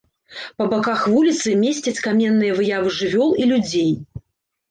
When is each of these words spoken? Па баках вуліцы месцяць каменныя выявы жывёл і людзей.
Па 0.59 0.65
баках 0.69 1.01
вуліцы 1.15 1.49
месцяць 1.65 2.01
каменныя 2.07 2.55
выявы 2.59 2.89
жывёл 3.01 3.29
і 3.43 3.45
людзей. 3.51 3.91